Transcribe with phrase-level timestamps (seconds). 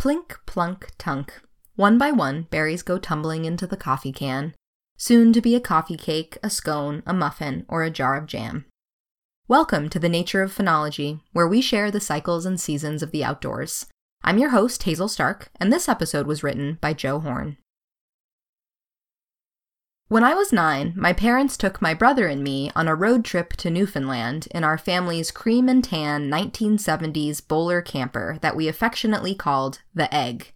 [0.00, 1.42] Plink, plunk, tunk.
[1.76, 4.54] One by one, berries go tumbling into the coffee can,
[4.96, 8.64] soon to be a coffee cake, a scone, a muffin, or a jar of jam.
[9.46, 13.22] Welcome to the Nature of Phenology, where we share the cycles and seasons of the
[13.22, 13.88] outdoors.
[14.24, 17.58] I'm your host, Hazel Stark, and this episode was written by Joe Horn.
[20.10, 23.52] When I was nine, my parents took my brother and me on a road trip
[23.58, 29.82] to Newfoundland in our family's cream and tan 1970s Boler camper that we affectionately called
[29.94, 30.52] the Egg.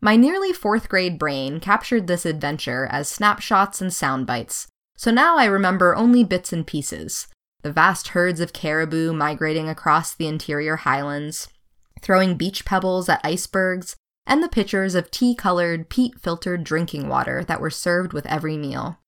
[0.00, 5.36] My nearly fourth grade brain captured this adventure as snapshots and sound bites, so now
[5.36, 7.26] I remember only bits and pieces
[7.62, 11.48] the vast herds of caribou migrating across the interior highlands,
[12.00, 17.44] throwing beach pebbles at icebergs, and the pitchers of tea colored, peat filtered drinking water
[17.44, 18.98] that were served with every meal.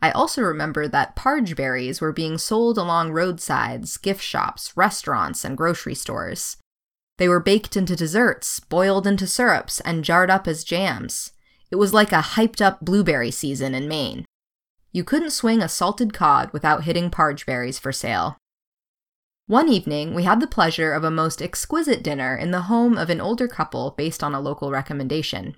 [0.00, 5.56] I also remember that parge berries were being sold along roadsides, gift shops, restaurants, and
[5.56, 6.56] grocery stores.
[7.16, 11.32] They were baked into desserts, boiled into syrups, and jarred up as jams.
[11.70, 14.24] It was like a hyped up blueberry season in Maine.
[14.92, 18.36] You couldn't swing a salted cod without hitting parge berries for sale.
[19.48, 23.08] One evening, we had the pleasure of a most exquisite dinner in the home of
[23.08, 25.56] an older couple based on a local recommendation.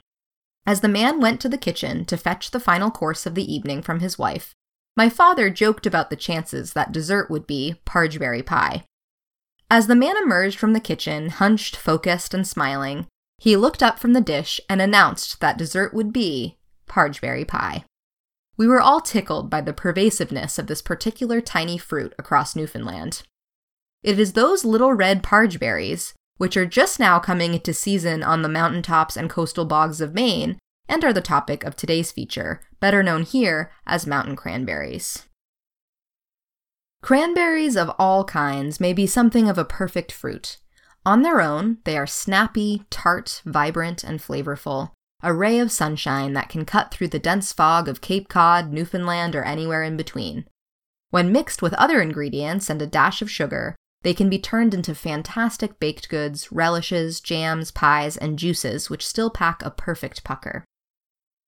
[0.65, 3.83] As the man went to the kitchen to fetch the final course of the evening
[3.83, 4.55] from his wife,
[4.97, 8.85] my father joked about the chances that dessert would be pargeberry pie.
[9.69, 14.13] As the man emerged from the kitchen, hunched, focused, and smiling, he looked up from
[14.13, 17.85] the dish and announced that dessert would be pargeberry pie.
[18.57, 23.25] We were all tickled by the pervasiveness of this particular tiny fruit across Newfoundland.
[24.03, 28.49] It is those little red pargeberries, which are just now coming into season on the
[28.49, 33.23] mountaintops and coastal bogs of Maine, and are the topic of today's feature, better known
[33.23, 35.27] here as mountain cranberries.
[37.03, 40.59] Cranberries of all kinds may be something of a perfect fruit.
[41.07, 46.49] On their own, they are snappy, tart, vibrant, and flavorful, a ray of sunshine that
[46.49, 50.47] can cut through the dense fog of Cape Cod, Newfoundland, or anywhere in between.
[51.11, 54.95] When mixed with other ingredients and a dash of sugar, they can be turned into
[54.95, 60.65] fantastic baked goods, relishes, jams, pies, and juices, which still pack a perfect pucker.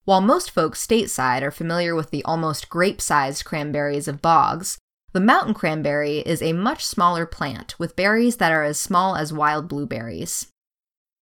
[0.05, 4.79] While most folks stateside are familiar with the almost grape sized cranberries of bogs,
[5.13, 9.33] the mountain cranberry is a much smaller plant with berries that are as small as
[9.33, 10.49] wild blueberries.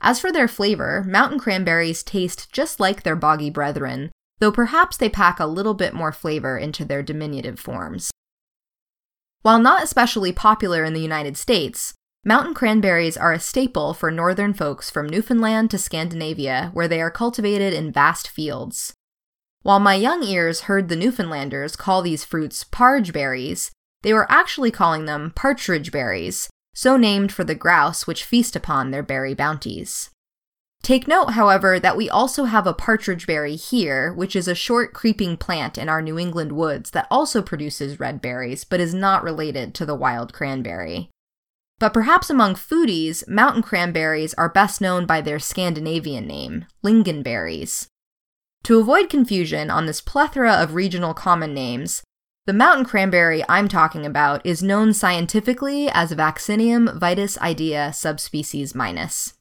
[0.01, 5.11] As for their flavor, mountain cranberries taste just like their boggy brethren, though perhaps they
[5.11, 8.11] pack a little bit more flavor into their diminutive forms.
[9.43, 14.53] While not especially popular in the United States, mountain cranberries are a staple for northern
[14.53, 18.93] folks from Newfoundland to Scandinavia, where they are cultivated in vast fields.
[19.63, 23.71] While my young ears heard the Newfoundlanders call these fruits parge berries,
[24.03, 28.91] they were actually calling them partridge berries, so named for the grouse which feast upon
[28.91, 30.11] their berry bounties.
[30.83, 34.95] Take note, however, that we also have a partridge berry here, which is a short
[34.95, 39.23] creeping plant in our New England woods that also produces red berries, but is not
[39.23, 41.11] related to the wild cranberry.
[41.79, 47.87] But perhaps among foodies, mountain cranberries are best known by their Scandinavian name, lingonberries.
[48.65, 52.03] To avoid confusion on this plethora of regional common names,
[52.47, 59.35] the mountain cranberry I'm talking about is known scientifically as Vaccinium vitis idaea subspecies minus.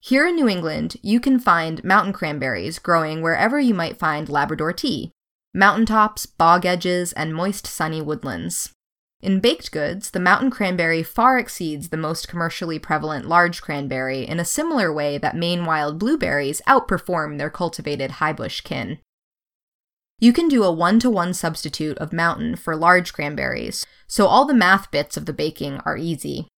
[0.00, 4.72] Here in New England, you can find mountain cranberries growing wherever you might find Labrador
[4.72, 5.12] tea
[5.54, 8.72] mountaintops, bog edges, and moist sunny woodlands.
[9.22, 14.38] In baked goods, the mountain cranberry far exceeds the most commercially prevalent large cranberry in
[14.38, 18.98] a similar way that Maine wild blueberries outperform their cultivated highbush kin.
[20.18, 24.44] You can do a one to one substitute of mountain for large cranberries, so all
[24.44, 26.48] the math bits of the baking are easy.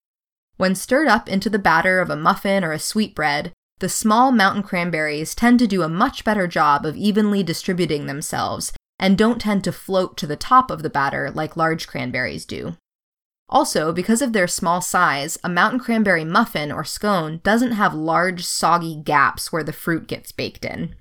[0.59, 4.65] When stirred up into the batter of a muffin or a sweetbread, the small mountain
[4.65, 9.63] cranberries tend to do a much better job of evenly distributing themselves and don't tend
[9.63, 12.77] to float to the top of the batter like large cranberries do.
[13.49, 18.45] Also, because of their small size, a mountain cranberry muffin or scone doesn't have large,
[18.45, 20.97] soggy gaps where the fruit gets baked in.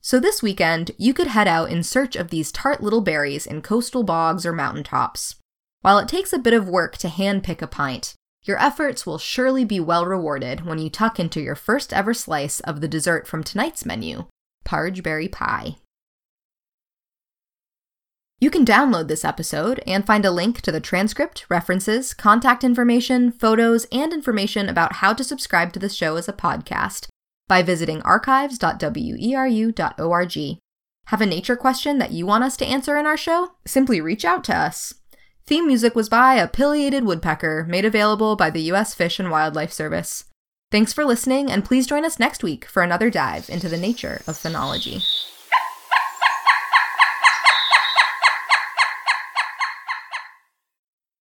[0.00, 3.62] So this weekend, you could head out in search of these tart little berries in
[3.62, 5.34] coastal bogs or mountaintops.
[5.82, 9.64] While it takes a bit of work to handpick a pint, your efforts will surely
[9.64, 13.42] be well rewarded when you tuck into your first ever slice of the dessert from
[13.42, 14.26] tonight's menu,
[14.64, 15.76] Pargeberry Pie.
[18.40, 23.32] You can download this episode and find a link to the transcript, references, contact information,
[23.32, 27.08] photos, and information about how to subscribe to the show as a podcast
[27.48, 30.58] by visiting archives.weru.org.
[31.06, 33.54] Have a nature question that you want us to answer in our show?
[33.66, 34.94] Simply reach out to us.
[35.46, 38.94] Theme music was by a pileated woodpecker, made available by the U.S.
[38.94, 40.24] Fish and Wildlife Service.
[40.70, 44.22] Thanks for listening, and please join us next week for another dive into the nature
[44.28, 45.04] of phenology.